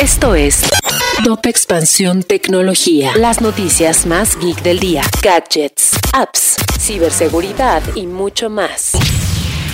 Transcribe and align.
Esto 0.00 0.36
es 0.36 0.62
Top 1.24 1.44
Expansión 1.46 2.22
Tecnología. 2.22 3.10
Las 3.16 3.40
noticias 3.40 4.06
más 4.06 4.38
geek 4.38 4.62
del 4.62 4.78
día. 4.78 5.02
Gadgets, 5.20 5.98
apps, 6.12 6.56
ciberseguridad 6.78 7.82
y 7.96 8.06
mucho 8.06 8.50
más. 8.50 8.92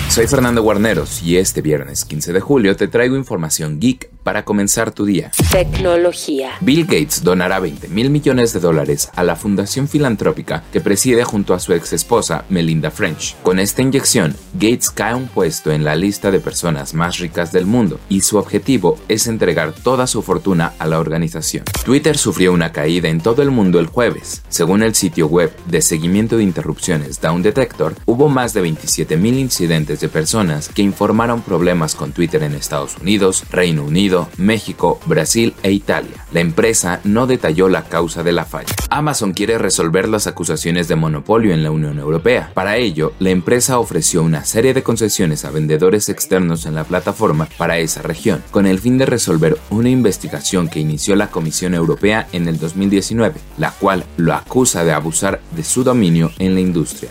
Soy 0.09 0.27
Fernando 0.27 0.63
Guarneros 0.63 1.23
y 1.23 1.37
este 1.37 1.61
viernes 1.61 2.07
15 2.07 2.33
de 2.33 2.41
julio 2.41 2.77
te 2.77 2.89
traigo 2.89 3.17
información 3.17 3.79
geek 3.79 4.14
para 4.25 4.45
comenzar 4.45 4.91
tu 4.91 5.05
día. 5.05 5.31
Tecnología. 5.53 6.53
Bill 6.61 6.87
Gates 6.87 7.23
donará 7.23 7.61
20 7.61 7.89
mil 7.89 8.11
millones 8.11 8.53
de 8.53 8.59
dólares 8.59 9.11
a 9.15 9.23
la 9.23 9.37
fundación 9.37 9.87
filantrópica 9.87 10.65
que 10.73 10.81
preside 10.81 11.23
junto 11.23 11.55
a 11.55 11.61
su 11.61 11.75
ex 11.75 11.93
esposa 11.93 12.45
Melinda 12.49 12.91
French. 12.91 13.37
Con 13.43 13.61
esta 13.61 13.83
inyección, 13.83 14.35
Gates 14.55 14.91
cae 14.91 15.15
un 15.15 15.29
puesto 15.29 15.71
en 15.71 15.85
la 15.85 15.95
lista 15.95 16.31
de 16.31 16.41
personas 16.41 16.95
más 16.95 17.19
ricas 17.19 17.53
del 17.53 17.67
mundo 17.67 18.01
y 18.09 18.23
su 18.23 18.39
objetivo 18.39 18.99
es 19.09 19.27
entregar 19.27 19.73
toda 19.73 20.07
su 20.07 20.23
fortuna 20.23 20.73
a 20.79 20.87
la 20.87 20.99
organización. 20.99 21.65
Twitter 21.85 22.17
sufrió 22.17 22.53
una 22.53 22.73
caída 22.73 23.09
en 23.09 23.21
todo 23.21 23.43
el 23.43 23.51
mundo 23.51 23.79
el 23.79 23.87
jueves. 23.87 24.43
Según 24.49 24.83
el 24.83 24.95
sitio 24.95 25.27
web 25.27 25.55
de 25.67 25.83
seguimiento 25.83 26.39
de 26.39 26.45
interrupciones 26.45 27.21
Down 27.21 27.43
Detector, 27.43 27.95
hubo 28.07 28.31
más 28.31 28.55
de 28.55 28.63
27 28.63 29.19
mil 29.19 29.39
incidentes 29.39 30.01
de 30.01 30.09
personas 30.09 30.69
que 30.69 30.83
informaron 30.83 31.43
problemas 31.43 31.95
con 31.95 32.13
Twitter 32.13 32.43
en 32.43 32.55
Estados 32.55 32.97
Unidos, 32.97 33.45
Reino 33.51 33.85
Unido, 33.85 34.14
México, 34.37 35.01
Brasil 35.07 35.55
e 35.63 35.73
Italia. 35.73 36.25
La 36.33 36.41
empresa 36.41 37.01
no 37.05 37.27
detalló 37.27 37.69
la 37.69 37.85
causa 37.85 38.23
de 38.23 38.33
la 38.33 38.45
falla. 38.45 38.75
Amazon 38.91 39.33
quiere 39.33 39.59
resolver 39.59 40.09
las 40.09 40.27
acusaciones 40.27 40.89
de 40.89 40.97
monopolio 40.97 41.53
en 41.53 41.63
la 41.63 41.71
Unión 41.71 41.99
Europea. 41.99 42.51
Para 42.55 42.77
ello, 42.77 43.13
la 43.19 43.31
empresa 43.31 43.79
ofreció 43.79 44.23
una 44.23 44.45
serie 44.45 44.75
de 44.75 44.83
concesiones 44.83 45.45
a 45.45 45.51
vendedores 45.51 46.09
externos 46.09 46.67
en 46.67 46.75
la 46.75 46.85
plataforma 46.85 47.49
para 47.57 47.79
esa 47.79 48.03
región, 48.03 48.43
con 48.51 48.67
el 48.67 48.79
fin 48.79 48.99
de 48.99 49.07
resolver 49.07 49.59
una 49.71 49.91
investigación 49.91 50.69
que 50.69 50.81
inició 50.81 51.17
la 51.17 51.29
Comisión 51.29 51.75
Europea 51.75 52.29
en 52.33 52.49
el 52.49 52.59
2019, 52.59 53.41
la 53.59 53.71
cual 53.73 54.05
lo 54.17 54.35
acusa 54.35 54.85
de 54.85 54.93
abusar 54.93 55.41
de 55.57 55.65
su 55.65 55.85
dominio 55.85 56.31
en 56.39 56.55
la 56.55 56.61
industria. 56.61 57.11